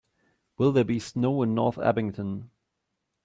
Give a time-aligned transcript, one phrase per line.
[0.57, 2.49] Will there be snow in North Abington